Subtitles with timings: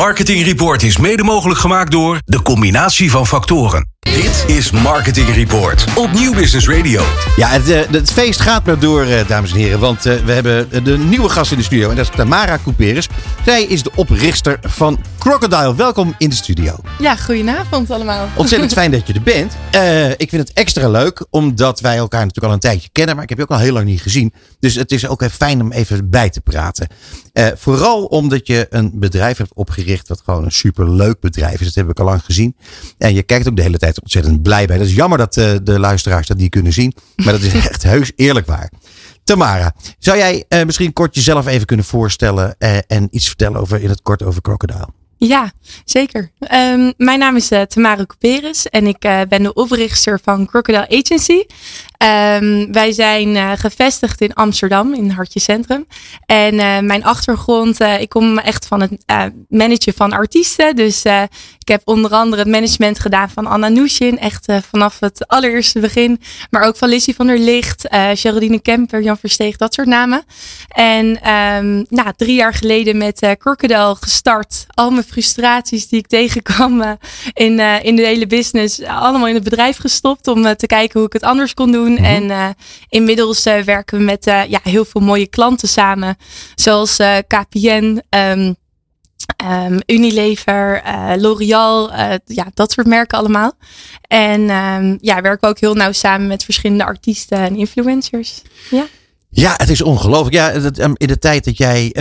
[0.00, 3.88] Marketing Report is mede mogelijk gemaakt door de combinatie van factoren.
[4.00, 7.02] Dit is Marketing Report op Nieuw Business Radio.
[7.36, 9.78] Ja, het, eh, het feest gaat maar door, eh, dames en heren.
[9.78, 11.90] Want eh, we hebben de nieuwe gast in de studio.
[11.90, 13.08] En dat is Tamara Couperus.
[13.44, 15.74] Zij is de oprichter van Crocodile.
[15.74, 16.76] Welkom in de studio.
[16.98, 18.28] Ja, goedenavond allemaal.
[18.36, 19.52] Ontzettend fijn dat je er bent.
[19.70, 23.14] Eh, ik vind het extra leuk, omdat wij elkaar natuurlijk al een tijdje kennen.
[23.14, 24.32] Maar ik heb je ook al heel lang niet gezien.
[24.60, 26.88] Dus het is ook fijn om even bij te praten.
[27.32, 31.66] Eh, vooral omdat je een bedrijf hebt opgericht wat gewoon een superleuk bedrijf is.
[31.66, 32.56] Dat heb ik al lang gezien.
[32.98, 34.78] En je kijkt ook de hele tijd ontzettend blij bij.
[34.78, 36.94] Dat is jammer dat eh, de luisteraars dat niet kunnen zien.
[37.16, 38.70] Maar dat is echt heus eerlijk waar.
[39.24, 43.82] Tamara, zou jij eh, misschien kort jezelf even kunnen voorstellen eh, en iets vertellen over
[43.82, 44.88] in het kort over Crocodile?
[45.16, 45.52] Ja,
[45.84, 46.30] zeker.
[46.38, 48.98] Ehm, mijn naam is uh, Tamara Couperus en ik
[49.28, 51.42] ben de oprichter van Crocodile Agency.
[52.02, 55.86] Um, wij zijn uh, gevestigd in Amsterdam, in Hartje Centrum.
[56.26, 56.54] En
[56.86, 59.04] mijn achtergrond, ik kom echt van het
[59.48, 60.76] managen van artiesten.
[60.76, 61.04] Dus
[61.58, 66.20] ik heb onder andere het management gedaan van Anna Nushin, echt vanaf het allereerste begin.
[66.50, 70.22] Maar ook van Lizzie van der Licht, Geraldine Kemper, Jan Versteeg, dat soort namen.
[70.68, 74.66] En um, nou, drie jaar geleden met Crocodile gestart.
[74.74, 76.90] Al mijn frustraties die ik tegenkwam uh,
[77.32, 80.98] in, uh, in de hele business, allemaal in het bedrijf gestopt om uh, te kijken
[80.98, 81.89] hoe ik het anders kon doen.
[81.90, 82.30] Mm -hmm.
[82.30, 82.54] En
[82.88, 86.16] inmiddels werken we met ja, heel veel mooie klanten samen,
[86.54, 86.96] zoals
[87.26, 88.02] KPN.
[88.10, 88.58] Um,
[89.44, 90.82] Um, Unilever,
[91.16, 91.92] L'Oreal,
[92.24, 93.52] ja, dat soort merken allemaal.
[94.02, 98.42] En um, ja, werken we ook heel nauw samen met verschillende artiesten en influencers.
[98.70, 98.86] Ja,
[99.28, 100.34] ja het is ongelooflijk.
[100.34, 100.50] Ja,
[100.94, 101.94] in de tijd dat jij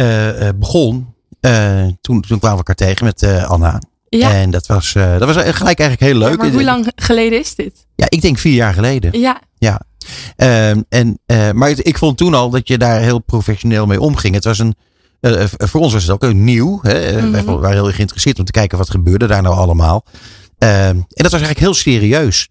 [0.55, 3.81] begon, uh, toen, toen kwamen we elkaar tegen met uh, Anna.
[4.09, 4.33] Ja.
[4.33, 6.29] En dat was, uh, dat was gelijk eigenlijk heel leuk.
[6.29, 7.85] Ja, maar hoe lang geleden is dit?
[7.95, 9.19] Ja, ik denk vier jaar geleden.
[9.19, 9.41] Ja.
[9.57, 9.81] Ja.
[10.71, 11.19] Um, en,
[11.57, 14.35] maar ik vond toen al dat je daar heel professioneel mee omging.
[14.35, 14.75] Het was een,
[15.57, 16.79] voor ons was het ook een nieuw.
[16.81, 17.11] Hè?
[17.11, 17.31] Mm -hmm.
[17.31, 20.05] Wij waren heel geïnteresseerd om te kijken wat gebeurde daar nou allemaal.
[20.05, 22.49] Um, en dat was eigenlijk heel serieus.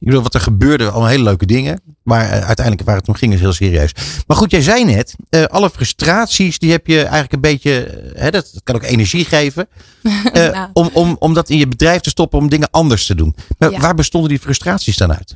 [0.00, 1.80] Ik bedoel, wat er gebeurde, allemaal hele leuke dingen.
[2.02, 3.92] Maar uh, uiteindelijk waar het om ging is heel serieus.
[4.26, 8.20] Maar goed, jij zei net, uh, alle frustraties die heb je eigenlijk een beetje, uh,
[8.20, 9.68] hè, dat, dat, kan ook energie geven.
[10.32, 10.68] nou.
[10.72, 13.34] om, om, om dat in je bedrijf te stoppen, om dingen anders te doen.
[13.58, 13.80] Maar ja.
[13.80, 15.34] waar bestonden die frustraties dan uit?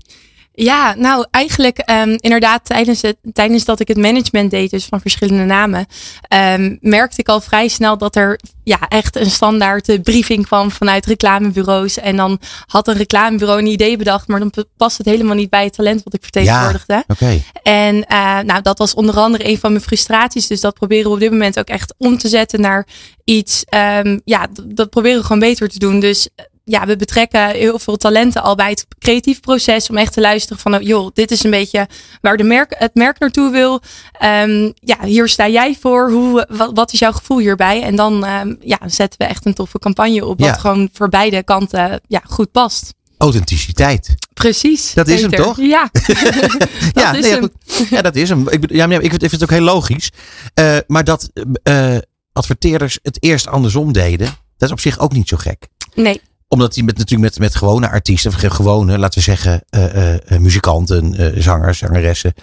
[0.54, 5.00] Ja, nou eigenlijk um, inderdaad tijdens, het, tijdens dat ik het management deed, dus van
[5.00, 5.86] verschillende namen,
[6.28, 11.06] um, merkte ik al vrij snel dat er ja, echt een standaard briefing kwam vanuit
[11.06, 11.98] reclamebureaus.
[11.98, 15.64] En dan had een reclamebureau een idee bedacht, maar dan past het helemaal niet bij
[15.64, 16.92] het talent wat ik vertegenwoordigde.
[16.92, 17.44] Ja, okay.
[17.62, 20.46] En uh, nou, dat was onder andere een van mijn frustraties.
[20.46, 22.86] Dus dat proberen we op dit moment ook echt om te zetten naar
[23.24, 23.64] iets,
[24.04, 26.00] um, ja, dat proberen we gewoon beter te doen.
[26.00, 26.28] Dus
[26.64, 30.58] ja, we betrekken heel veel talenten al bij het creatief proces om echt te luisteren
[30.58, 31.88] van, joh, dit is een beetje
[32.20, 33.80] waar de merk, het merk naartoe wil.
[34.24, 36.10] Um, ja, hier sta jij voor.
[36.10, 37.82] Hoe, wat, wat is jouw gevoel hierbij?
[37.82, 40.54] En dan um, ja, zetten we echt een toffe campagne op, wat ja.
[40.54, 42.94] gewoon voor beide kanten ja, goed past.
[43.18, 44.14] Authenticiteit.
[44.34, 44.94] Precies.
[44.94, 45.56] Dat is hem toch?
[45.60, 45.88] Ja.
[45.92, 47.50] dat ja, is nee, hem.
[47.90, 48.48] ja, dat is hem.
[48.48, 50.10] Ik, ja, ik, vind, ik vind het ook heel logisch.
[50.54, 51.30] Uh, maar dat
[51.64, 51.96] uh,
[52.32, 55.68] adverteerders het eerst andersom deden, dat is op zich ook niet zo gek.
[55.94, 56.20] Nee
[56.52, 61.20] omdat die met, natuurlijk met, met gewone artiesten, gewone, laten we zeggen, uh, uh, muzikanten,
[61.20, 62.34] uh, zangers, zangeressen,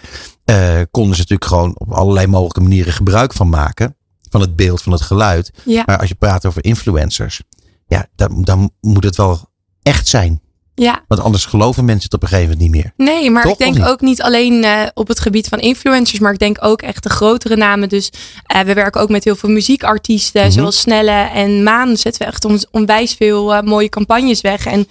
[0.92, 3.96] konden ze natuurlijk gewoon op allerlei mogelijke manieren gebruik van maken.
[4.30, 5.52] Van het beeld, van het geluid.
[5.66, 5.84] Ja.
[5.86, 7.42] Maar als je praat over influencers,
[7.88, 9.50] ja, dan, dan moet het wel
[9.82, 10.42] echt zijn.
[10.80, 11.04] Ja.
[11.08, 13.08] Want anders geloven mensen het op een gegeven moment niet meer.
[13.08, 13.86] Nee, maar Toch, ik denk niet?
[13.86, 17.10] ook niet alleen uh, op het gebied van influencers, maar ik denk ook echt de
[17.10, 17.90] grotere namen.
[17.90, 18.10] Dus
[18.56, 20.52] uh, we werken ook met heel veel muziekartiesten, Mhm.
[20.52, 21.98] zoals Snelle en Maan.
[21.98, 24.66] Zetten we echt on, onwijs veel uh, mooie campagnes weg.
[24.66, 24.88] En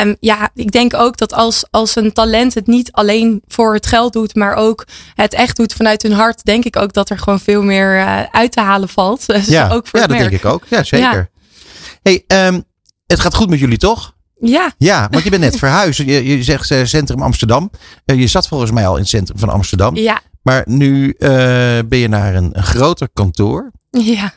[0.00, 3.86] um, ja, ik denk ook dat als, als een talent het niet alleen voor het
[3.86, 7.18] geld doet, maar ook het echt doet vanuit hun hart, denk ik ook dat er
[7.18, 9.26] gewoon veel meer uit te halen valt.
[9.40, 10.30] Dus ja, ook voor ja dat merk.
[10.30, 10.62] denk ik ook.
[10.68, 11.12] Ja, zeker.
[11.12, 11.28] Ja.
[12.02, 12.64] Hey, um,
[13.06, 14.14] het gaat goed met jullie toch?
[14.40, 15.98] Ja, Ja, want je bent net verhuisd.
[15.98, 17.70] Je, je zegt uh, Centrum Amsterdam.
[18.06, 19.96] Uh, je zat volgens mij al in het centrum van Amsterdam.
[19.96, 21.28] ja, Maar nu uh,
[21.88, 23.70] ben je naar een, een groter kantoor.
[23.90, 24.32] ja.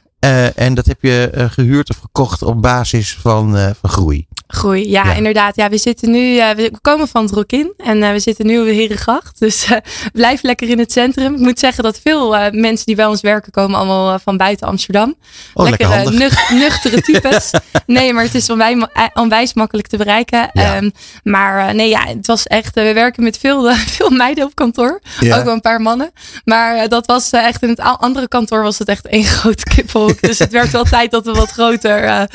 [0.55, 4.27] En dat heb je gehuurd of gekocht op basis van, van groei.
[4.47, 5.13] Groei, ja, Ja.
[5.13, 5.55] inderdaad.
[5.55, 8.59] Ja, we zitten nu, uh, we komen van het Rokin en uh, we zitten nu
[8.59, 9.39] op de Herengracht.
[9.39, 9.77] Dus uh,
[10.13, 11.33] blijf lekker in het centrum.
[11.33, 15.15] Ik moet zeggen dat veel mensen die bij ons werken komen allemaal van buiten Amsterdam.
[15.53, 17.51] Oh, lekker, nuch- nuchtere types.
[17.85, 20.49] nee, maar het is onwijs, ma- onwijs makkelijk te bereiken.
[20.53, 20.77] Ja.
[20.77, 20.91] Um,
[21.23, 24.99] maar nee, ja, het was echt, we werken met veel, veel meiden op kantoor.
[25.19, 25.37] Ja.
[25.37, 26.11] Ook wel een paar mannen.
[26.45, 30.21] Maar dat was echt in het andere kantoor was het echt één grote kippenhok.
[30.21, 32.27] dus het werd wel tijd dat we wat groter,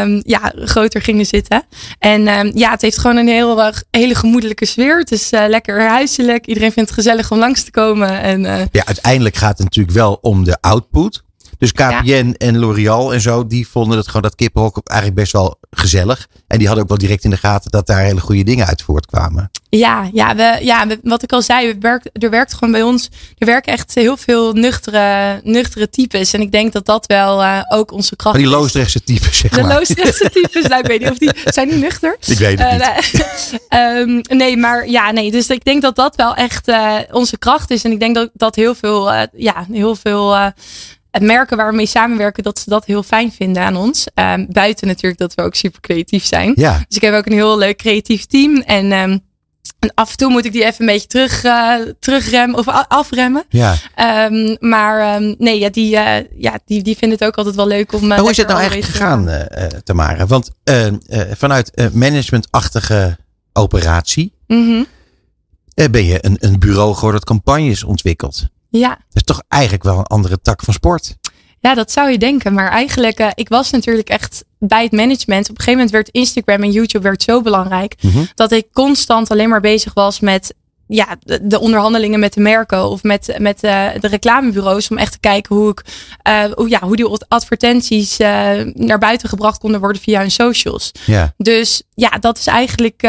[0.00, 1.62] um, ja, groter gingen zitten.
[1.98, 4.98] En um, ja, het heeft gewoon een heel, uh, hele gemoedelijke sfeer.
[4.98, 6.46] Het is uh, lekker huiselijk.
[6.46, 8.20] Iedereen vindt het gezellig om langs te komen.
[8.20, 11.22] En uh, Ja, uiteindelijk gaat het natuurlijk wel om de output.
[11.58, 15.58] Dus KPN en L'Oreal en zo, die vonden het gewoon dat kippenhok eigenlijk best wel
[15.76, 16.28] gezellig.
[16.46, 18.82] En die hadden ook wel direct in de gaten dat daar hele goede dingen uit
[18.82, 19.50] voortkwamen.
[19.68, 22.82] Ja, ja, we, ja we, wat ik al zei, we werkt, er werkt gewoon bij
[22.82, 23.08] ons,
[23.38, 26.32] er werken echt heel veel nuchtere, nuchtere types.
[26.32, 29.50] En ik denk dat dat wel uh, ook onze kracht maar die Loosdrechtse types, zeg
[29.50, 29.70] de maar.
[29.70, 32.16] De Loosdrechtse types, nou, ik weet niet of die, zijn die nuchter?
[32.26, 33.60] Ik weet het niet.
[33.68, 37.38] Uh, um, nee, maar ja, nee, dus ik denk dat dat wel echt uh, onze
[37.38, 37.84] kracht is.
[37.84, 40.52] En ik denk dat, dat heel veel, ja, heel veel
[41.12, 44.06] het merken waar we mee samenwerken, dat ze dat heel fijn vinden aan ons.
[44.14, 46.52] Um, buiten natuurlijk dat we ook super creatief zijn.
[46.56, 46.84] Ja.
[46.88, 48.56] Dus ik heb ook een heel leuk creatief team.
[48.56, 49.20] En, um,
[49.78, 53.44] en af en toe moet ik die even een beetje terug, uh, terugremmen of afremmen.
[53.48, 53.74] Ja.
[54.30, 57.92] Um, maar nee, ja, die, uh, ja, die, die vinden het ook altijd wel leuk
[57.92, 58.12] om.
[58.12, 59.46] Uh, hoe is het nou eigenlijk gegaan,
[59.84, 60.26] Tamara?
[60.26, 60.50] Want
[61.30, 63.16] vanuit managementachtige
[63.52, 64.86] operatie mm -hmm.
[65.90, 68.50] ben je een, een bureau geworden dat campagnes ontwikkelt.
[68.80, 68.88] Ja.
[68.88, 71.16] Dat is toch eigenlijk wel een andere tak van sport.
[71.60, 72.54] Ja, dat zou je denken.
[72.54, 75.50] Maar eigenlijk, uh, ik was natuurlijk echt bij het management.
[75.50, 77.94] Op een gegeven moment werd Instagram en YouTube werd zo belangrijk.
[78.00, 78.28] Mm -hmm.
[78.34, 80.54] Dat ik constant alleen maar bezig was met
[80.94, 84.88] ja, de, de, onderhandelingen met de merken of met, met uh, de reclamebureaus.
[84.88, 85.82] Om echt te kijken hoe, ik,
[86.28, 88.28] uh, hoe, ja, hoe die advertenties uh,
[88.74, 90.92] naar buiten gebracht konden worden via hun socials.
[91.06, 91.32] Ja.
[91.36, 93.00] Dus ja, dat is eigenlijk,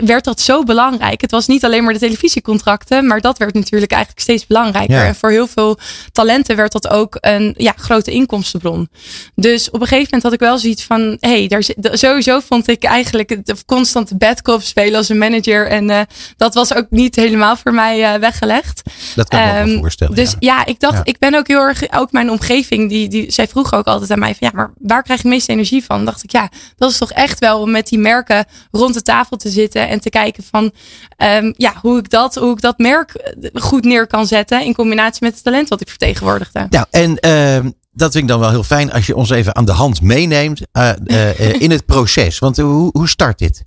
[0.00, 1.20] werd dat zo belangrijk.
[1.20, 4.96] Het was niet alleen maar de televisiecontracten, maar dat werd natuurlijk eigenlijk steeds belangrijker.
[4.96, 5.04] Ja.
[5.04, 5.78] En voor heel veel
[6.12, 8.88] talenten werd dat ook een ja, grote inkomstenbron.
[9.34, 11.62] Dus op een gegeven moment had ik wel zoiets van, hé, hey, daar,
[11.98, 15.66] sowieso vond ik eigenlijk het constante bad cop spelen als een manager.
[15.66, 18.82] En dat was ook niet helemaal voor mij uh, weggelegd.
[19.14, 20.14] Dat kan ik me um, wel voorstellen.
[20.14, 21.04] Dus ja, ja ik dacht, ja.
[21.04, 24.18] ik ben ook heel erg, ook mijn omgeving, die, die, zij vroeg ook altijd aan
[24.18, 26.04] mij van ja, maar waar krijg je de meeste energie van?
[26.04, 29.36] Dacht ik, ja, dat is toch echt wel om met die merken rond de tafel
[29.36, 30.72] te zitten en te kijken van
[31.16, 35.24] um, ja, hoe ik dat, hoe ik dat merk goed neer kan zetten in combinatie
[35.24, 36.66] met het talent wat ik vertegenwoordigde.
[36.70, 39.64] Nou, en uh, dat vind ik dan wel heel fijn als je ons even aan
[39.64, 42.38] de hand meeneemt uh, uh, in het proces.
[42.38, 43.64] Want hoe, hoe start dit?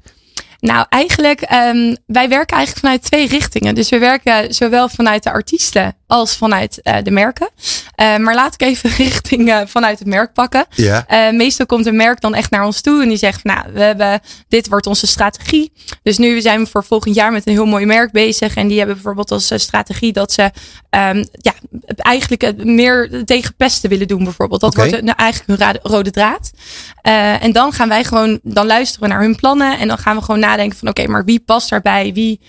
[0.61, 3.75] Nou, eigenlijk, um, wij werken eigenlijk vanuit twee richtingen.
[3.75, 7.49] Dus we werken zowel vanuit de artiesten als vanuit uh, de merken.
[7.55, 10.65] Uh, maar laat ik even richting uh, vanuit het merk pakken.
[11.31, 14.19] Meestal komt een merk dan echt naar ons toe en die zegt, nou, we hebben,
[14.47, 15.71] dit wordt onze strategie.
[16.03, 18.55] Dus nu zijn we voor volgend jaar met een heel mooi merk bezig.
[18.55, 21.53] En die hebben bijvoorbeeld als strategie dat ze um, ja,
[21.95, 24.61] eigenlijk meer tegen pesten willen doen bijvoorbeeld.
[24.61, 24.89] Dat okay.
[24.89, 26.51] wordt nou, eigenlijk hun rode draad.
[27.41, 30.21] en dan gaan wij gewoon, dan luisteren we naar hun plannen en dan gaan we
[30.21, 32.13] gewoon nadenken van, oké, okay, maar wie past daarbij?
[32.13, 32.39] Wie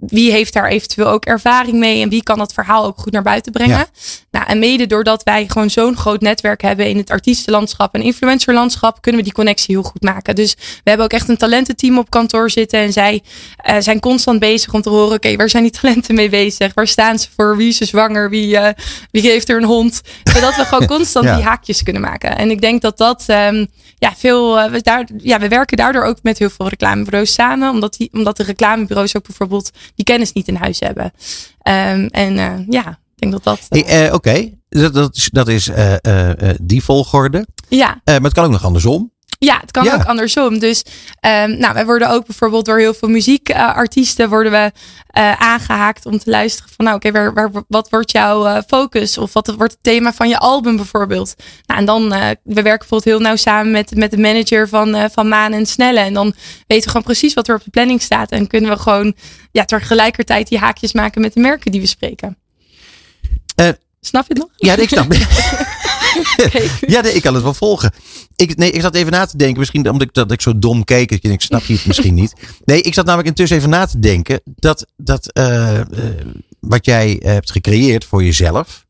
[0.00, 3.22] wie heeft daar eventueel ook ervaring mee en wie kan dat verhaal ook goed naar
[3.22, 3.76] buiten brengen.
[3.76, 3.86] Ja.
[4.30, 9.00] Nou, en mede doordat wij gewoon zo'n groot netwerk hebben in het artiestenlandschap en influencerlandschap,
[9.00, 10.34] kunnen we die connectie heel goed maken.
[10.34, 13.22] Dus we hebben ook echt een talententeam op kantoor zitten en zij
[13.68, 16.74] uh, zijn constant bezig om te horen, oké, okay, waar zijn die talenten mee bezig?
[16.74, 17.56] Waar staan ze voor?
[17.56, 18.30] Wie is er zwanger?
[18.30, 18.68] Wie, uh,
[19.10, 20.00] wie heeft er een hond?
[20.24, 21.36] Zodat we gewoon constant Ja.
[21.36, 22.36] die haakjes kunnen maken.
[22.36, 23.66] En ik denk dat dat um,
[23.98, 27.70] ja, veel, uh, we, daar, ja, we werken daardoor ook met heel veel reclamebureaus samen,
[27.70, 31.04] omdat, die, omdat de reclamebureaus ook bijvoorbeeld die kennis niet in huis hebben.
[31.04, 33.66] Um, en uh, ja, ik denk dat dat.
[33.68, 34.58] Hey, uh, Oké, okay.
[34.68, 35.70] dat, dat is, dat is
[36.60, 37.46] die volgorde.
[37.68, 38.00] Ja.
[38.04, 39.12] maar het kan ook nog andersom.
[39.38, 39.94] Ja, het kan Ja.
[39.94, 40.58] ook andersom.
[40.58, 40.84] Dus
[41.20, 44.72] um, nou, wij worden ook bijvoorbeeld door heel veel muziekartiesten worden we
[45.18, 48.58] uh, aangehaakt om te luisteren van nou oké, okay, waar, waar, wat wordt jouw uh,
[48.66, 49.18] focus?
[49.18, 51.34] Of wat wordt het thema van je album bijvoorbeeld?
[51.66, 55.10] Nou, en dan, uh, we werken bijvoorbeeld heel nauw samen met, met de manager van,
[55.10, 56.00] van Maan en Snelle.
[56.00, 56.34] En dan
[56.66, 58.30] weten we gewoon precies wat er op de planning staat.
[58.30, 59.14] En kunnen we gewoon
[59.52, 62.38] ja, tegelijkertijd die haakjes maken met de merken die we spreken.
[64.00, 64.50] Snap je het nog?
[64.56, 65.12] Ja, ik snap
[66.46, 66.70] okay.
[66.80, 67.92] Ja, nee, ik kan het wel volgen.
[68.36, 70.84] Ik, nee, ik zat even na te denken, misschien omdat ik, dat ik zo dom
[70.84, 71.10] keek.
[71.10, 72.34] Ik, ik snap je het misschien niet.
[72.64, 75.84] Nee, ik zat namelijk intussen even na te denken dat, dat uh, uh,
[76.60, 78.86] wat jij hebt gecreëerd voor jezelf,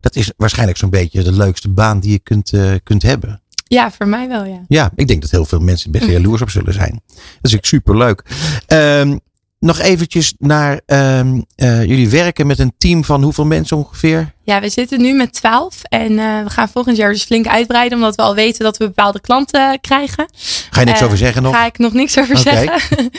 [0.00, 3.42] dat is waarschijnlijk zo'n beetje de leukste baan die je kunt, uh, kunt hebben.
[3.64, 4.64] Ja, voor mij wel, ja.
[4.68, 7.02] Ja, ik denk dat heel veel mensen best jaloers op zullen zijn.
[7.06, 8.24] Dat is ook super leuk.
[8.66, 9.20] Um,
[9.60, 14.34] nog eventjes naar um, uh, jullie werken met een team van hoeveel mensen ongeveer?
[14.42, 17.98] Ja, we zitten nu met 12 en uh, we gaan volgend jaar dus flink uitbreiden,
[17.98, 20.30] omdat we al weten dat we bepaalde klanten krijgen.
[20.70, 21.54] Ga je niks uh, over zeggen nog?
[21.54, 22.52] Ga ik nog niks over okay.
[22.52, 23.10] zeggen.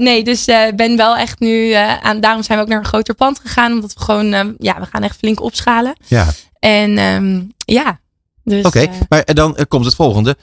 [0.04, 0.44] Nee, dus
[0.76, 2.20] ben wel echt nu aan.
[2.20, 5.02] Daarom zijn we ook naar een groter pand gegaan, omdat we gewoon, ja, we gaan
[5.02, 5.96] echt flink opschalen.
[6.06, 6.26] Ja.
[6.58, 8.00] En um, ja.
[8.44, 10.36] Dus, Oké, okay, maar dan komt het volgende: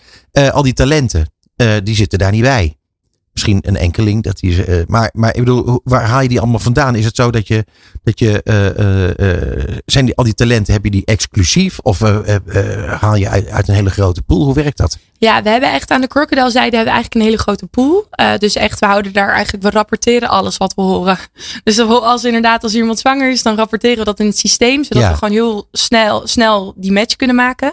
[0.51, 1.31] al die talenten,
[1.83, 2.75] die zitten daar niet bij.
[3.35, 4.23] Misschien een enkeling.
[4.23, 6.95] Dat die, uh, maar, maar ik bedoel, waar haal je die allemaal vandaan?
[6.95, 7.65] Is het zo dat je,
[8.03, 11.79] dat je uh, zijn die, al die talenten, heb je die exclusief?
[11.79, 11.99] Of
[12.99, 14.43] haal je uit, uit, een hele grote pool?
[14.43, 14.97] Hoe werkt dat?
[15.17, 18.07] Ja, we hebben echt aan de Crocodile zijde hebben we eigenlijk een hele grote pool.
[18.37, 21.17] dus echt, we houden daar eigenlijk, we rapporteren alles wat we horen.
[21.63, 24.83] Dus als inderdaad, als iemand zwanger is, dan rapporteren we dat in het systeem.
[24.83, 27.71] Zodat we gewoon heel snel, snel die match kunnen maken.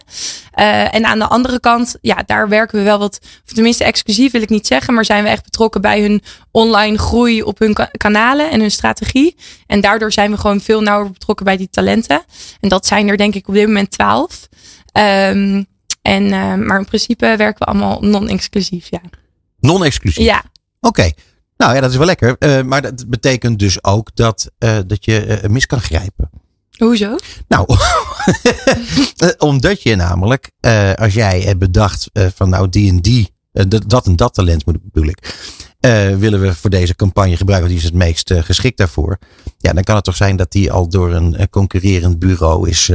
[0.90, 4.42] en aan de andere kant, ja, daar werken we wel wat, of tenminste exclusief wil
[4.42, 8.50] ik niet zeggen, maar zijn we echt betrokken bij hun online groei op hun kanalen
[8.50, 9.36] en hun strategie.
[9.66, 12.22] En daardoor zijn we gewoon veel nauwer betrokken bij die talenten.
[12.60, 14.48] En dat zijn er denk ik op dit moment twaalf.
[14.92, 15.66] Um,
[16.02, 19.00] en, uh, maar in principe werken we allemaal non-exclusief, ja.
[19.60, 20.24] Non-exclusief?
[20.24, 20.42] Ja.
[20.80, 21.10] Oké.
[21.56, 22.36] Nou ja, dat is wel lekker.
[22.38, 26.30] Uh, maar dat betekent dus ook dat, uh, dat je mis kan grijpen.
[26.78, 27.16] Hoezo?
[27.48, 27.76] Nou,
[29.38, 30.50] omdat je namelijk,
[30.94, 33.41] als jij hebt bedacht van nou die en die eh,
[33.86, 35.34] dat en dat talent moet, bedoel ik.
[35.80, 39.18] Uh, willen we voor deze campagne gebruiken, die is het meest uh, geschikt daarvoor.
[39.58, 42.90] Ja, dan kan het toch zijn dat die al door een concurrerend bureau is,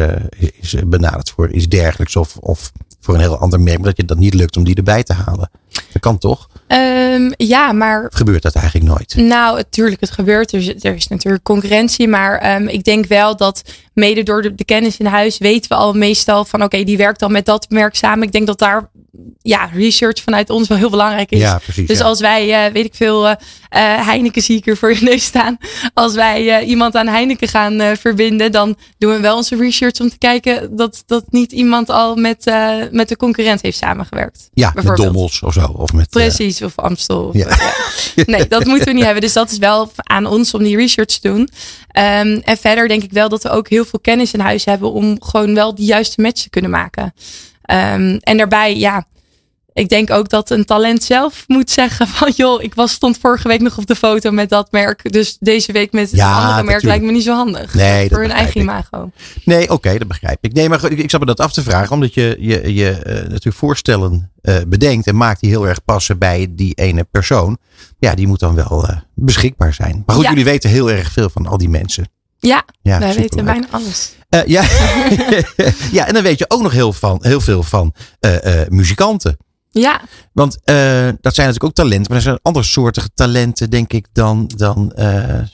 [0.59, 2.15] is benaderd voor iets dergelijks.
[2.15, 2.71] Of, of
[3.07, 5.13] voor een heel ander merk, maar dat je dat niet lukt om die erbij te
[5.13, 5.49] halen.
[5.91, 6.47] Dat kan toch?
[6.67, 8.07] Um, ja, maar.
[8.13, 9.15] Gebeurt dat eigenlijk nooit?
[9.15, 10.53] Nou, natuurlijk, het gebeurt.
[10.53, 12.07] Er, er is natuurlijk concurrentie.
[12.07, 13.61] Maar um, ik denk wel dat
[13.93, 16.97] mede door de, de, kennis in huis weten we al meestal van oké, okay, die
[16.97, 18.25] werkt al met dat merk samen.
[18.25, 18.89] Ik denk dat daar
[19.41, 21.39] ja, research vanuit ons wel heel belangrijk is.
[21.39, 22.03] Ja, precies, dus ja.
[22.03, 25.23] als wij, uh, weet ik veel, uh, uh, Heineken zie ik hier voor je neus
[25.23, 25.57] staan.
[25.93, 30.17] Als wij iemand aan Heineken gaan verbinden, dan doen we wel onze research om te
[30.17, 32.51] kijken dat, dat niet iemand al met,
[32.91, 34.49] met de concurrent heeft samengewerkt.
[34.53, 35.65] Ja, met Dommels of zo.
[35.65, 37.23] Of met, precies, of Amstel.
[37.23, 37.57] Of ja.
[38.25, 39.21] Nee, dat moeten we niet hebben.
[39.21, 41.39] Dus dat is wel aan ons om die research te doen.
[41.39, 44.91] Um, en verder denk ik wel dat we ook heel veel kennis in huis hebben
[44.91, 47.13] om gewoon wel de juiste match te kunnen maken.
[47.67, 49.05] Um, en daarbij, ja,
[49.77, 53.47] ik denk ook dat een talent zelf moet zeggen van joh, ik was, stond vorige
[53.47, 55.11] week nog op de foto met dat merk.
[55.11, 56.83] Dus deze week met het ja, andere merk natuurlijk.
[56.83, 57.73] lijkt me niet zo handig.
[57.73, 58.61] Nee, voor hun eigen ik.
[58.61, 59.11] imago.
[59.43, 60.53] Nee, oké, okay, dat begrijp ik.
[60.53, 63.13] Nee, maar ik, ik zat me dat af te vragen, omdat je je, je uh,
[63.13, 67.57] natuurlijk voorstellen uh, bedenkt en maakt die heel erg passen bij die ene persoon.
[67.99, 70.03] Ja, die moet dan wel uh, beschikbaar zijn.
[70.05, 70.29] Maar goed, Ja.
[70.29, 72.09] jullie weten heel erg veel van al die mensen.
[72.39, 74.15] Ja, Ja, wij weten bijna alles.
[74.29, 74.61] Uh, ja.
[75.97, 79.37] ja, en dan weet je ook nog heel, van, heel veel van uh, uh, muzikanten.
[79.69, 80.01] Ja,
[80.33, 80.59] Want
[81.21, 84.91] dat zijn natuurlijk ook talenten, maar er zijn andere soorten talenten, denk ik, dan, dan,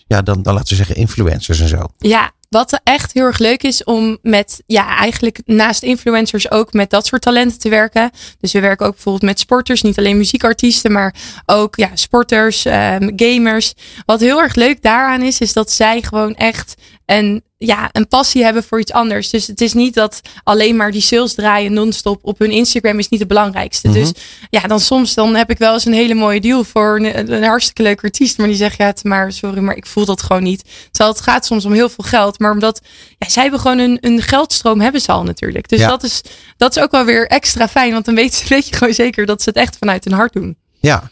[0.07, 1.87] ja, dan, dan laten we zeggen influencers en zo.
[1.97, 2.31] ja.
[2.53, 7.05] Wat echt heel erg leuk is om met, ja, eigenlijk naast influencers ook met dat
[7.05, 8.11] soort talenten te werken.
[8.39, 13.13] Dus we werken ook bijvoorbeeld met sporters, niet alleen muziekartiesten, maar ook ja, sporters, um,
[13.15, 13.73] gamers.
[14.05, 18.43] Wat heel erg leuk daaraan is, is dat zij gewoon echt een, ja, een passie
[18.43, 19.29] hebben voor iets anders.
[19.29, 23.09] Dus het is niet dat alleen maar die sales draaien non-stop op hun Instagram is
[23.09, 23.87] niet het belangrijkste.
[23.87, 23.99] Mhm.
[23.99, 24.11] Dus
[24.49, 27.43] ja, dan soms dan heb ik wel eens een hele mooie deal voor een, een
[27.43, 28.37] hartstikke leuke artiest.
[28.37, 30.63] Maar die zegt, ja, maar sorry, maar ik voel dat gewoon niet.
[30.91, 32.39] Terwijl het gaat soms om heel veel geld.
[32.39, 32.81] Maar omdat,
[33.17, 35.69] ja, zij hebben gewoon een, een geldstroom hebben ze al natuurlijk.
[35.69, 35.87] Dus Ja.
[35.87, 36.21] dat, is,
[36.57, 37.91] dat is ook wel weer extra fijn.
[37.91, 40.57] Want dan weet, weet je gewoon zeker dat ze het echt vanuit hun hart doen.
[40.79, 41.11] Ja.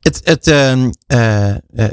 [0.00, 1.84] Het, het, uh, uh, uh,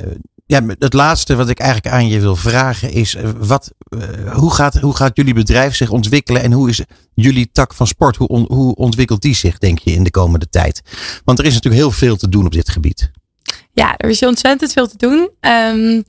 [0.53, 4.53] ja, het laatste wat ik eigenlijk aan je wil vragen is: uh, wat, uh, hoe,
[4.53, 6.81] gaat, hoe gaat jullie bedrijf zich ontwikkelen en hoe is
[7.13, 8.15] jullie tak van sport?
[8.15, 10.81] Hoe, hoe ontwikkelt die zich, denk je, in de komende tijd?
[11.25, 13.11] Want er is natuurlijk heel veel te doen op dit gebied.
[13.71, 15.29] Ja, er is ontzettend veel te doen.
[15.41, 16.03] Um,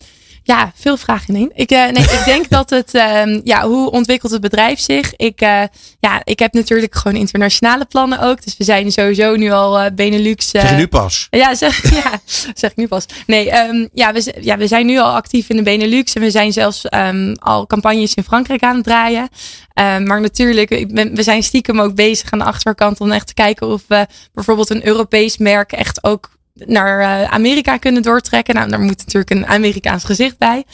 [0.47, 1.51] ja, veel vragen in één.
[1.55, 5.17] Ik, uh, nee, ik denk dat het, um, ja, hoe ontwikkelt het bedrijf zich?
[5.17, 5.63] Ik, uh,
[6.01, 8.45] ja, ik heb natuurlijk gewoon internationale plannen ook.
[8.45, 10.51] Dus we zijn sowieso nu al uh, Benelux.
[10.51, 11.27] zeg je nu pas?
[11.31, 12.21] Ja, zeg, ja,
[12.55, 13.07] zeg ik nu pas.
[13.27, 16.13] Nee, um, ja, we, ja, we zijn nu al actief in de Benelux.
[16.13, 19.29] En we zijn zelfs um, al campagnes in Frankrijk aan het draaien.
[19.75, 20.69] Maar natuurlijk,
[21.15, 24.71] we zijn stiekem ook bezig aan de achterkant om echt te kijken of we bijvoorbeeld
[24.71, 28.54] een Europees merk echt ook naar uh, Amerika kunnen doortrekken.
[28.54, 30.64] Nou, daar moet natuurlijk een Amerikaans gezicht bij.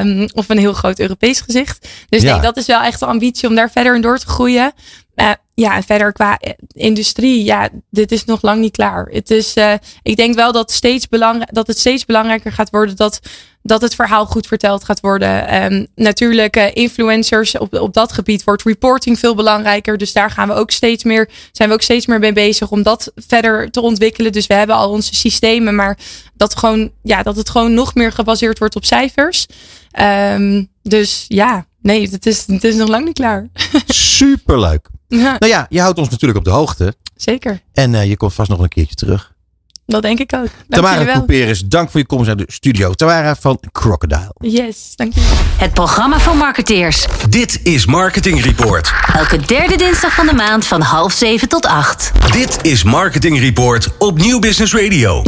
[0.00, 1.88] Um, of een heel groot Europees gezicht.
[2.08, 2.32] Dus ja.
[2.32, 4.72] nee, dat is wel echt de ambitie om daar verder in door te groeien.
[5.16, 6.38] Uh, ja, en verder qua
[6.72, 9.06] industrie, ja, dit is nog lang niet klaar.
[9.10, 12.96] Het is, uh, ik denk wel dat, steeds belang, dat het steeds belangrijker gaat worden
[12.96, 13.20] dat,
[13.62, 15.64] dat het verhaal goed verteld gaat worden.
[15.64, 19.98] Um, natuurlijk, uh, influencers op, op dat gebied wordt reporting veel belangrijker.
[19.98, 22.82] Dus daar gaan we ook steeds meer, zijn we ook steeds meer mee bezig om
[22.82, 24.32] dat verder te ontwikkelen.
[24.32, 25.98] Dus we hebben al onze systemen, maar
[26.34, 29.46] dat, gewoon, ja, dat het gewoon nog meer gebaseerd wordt op cijfers.
[30.00, 33.48] Um, dus ja, nee, het is, het is nog lang niet klaar.
[33.86, 34.88] Superleuk.
[35.08, 35.36] Ja.
[35.38, 36.94] Nou ja, je houdt ons natuurlijk op de hoogte.
[37.16, 37.60] Zeker.
[37.72, 39.32] En uh, je komt vast nog een keertje terug.
[39.86, 40.48] Dat denk ik ook.
[40.68, 42.92] Dank Tamara Couperus, dank voor je komst naar de studio.
[42.92, 44.34] Tamara van Crocodile.
[44.38, 45.20] Yes, dank je.
[45.56, 47.06] Het programma voor marketeers.
[47.28, 48.92] Dit is Marketing Report.
[49.14, 52.12] Elke derde dinsdag van de maand van half zeven tot acht.
[52.32, 55.22] Dit is Marketing Report op Nieuw Business Radio.